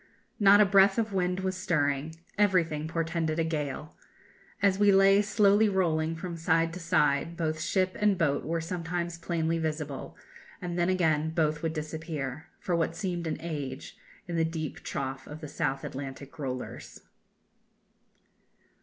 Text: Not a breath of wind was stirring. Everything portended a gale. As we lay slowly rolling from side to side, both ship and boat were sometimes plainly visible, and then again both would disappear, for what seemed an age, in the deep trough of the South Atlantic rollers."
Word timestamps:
Not 0.39 0.59
a 0.59 0.65
breath 0.65 0.97
of 0.97 1.13
wind 1.13 1.41
was 1.41 1.55
stirring. 1.55 2.15
Everything 2.35 2.87
portended 2.87 3.37
a 3.37 3.43
gale. 3.43 3.95
As 4.59 4.79
we 4.79 4.91
lay 4.91 5.21
slowly 5.21 5.69
rolling 5.69 6.15
from 6.15 6.35
side 6.37 6.73
to 6.73 6.79
side, 6.79 7.37
both 7.37 7.61
ship 7.61 7.95
and 7.99 8.17
boat 8.17 8.43
were 8.43 8.61
sometimes 8.61 9.19
plainly 9.19 9.59
visible, 9.59 10.17
and 10.59 10.75
then 10.75 10.89
again 10.89 11.29
both 11.29 11.61
would 11.61 11.73
disappear, 11.73 12.47
for 12.59 12.75
what 12.75 12.95
seemed 12.95 13.27
an 13.27 13.37
age, 13.41 13.95
in 14.27 14.37
the 14.37 14.43
deep 14.43 14.79
trough 14.79 15.27
of 15.27 15.39
the 15.39 15.47
South 15.47 15.83
Atlantic 15.83 16.39
rollers." 16.39 17.01